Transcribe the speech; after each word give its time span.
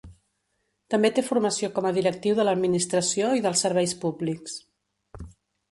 També 0.93 1.11
té 1.17 1.23
formació 1.27 1.69
com 1.75 1.89
a 1.89 1.93
directiu 1.99 2.39
de 2.41 2.47
l'Administració 2.49 3.29
i 3.41 3.45
dels 3.49 3.65
serveis 3.69 3.95
públics. 4.07 4.59